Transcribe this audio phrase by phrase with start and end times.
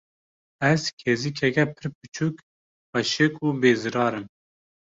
[0.69, 2.35] Ez kêzikeke pir biçûk,
[2.89, 4.27] xweşik û bêzirar im.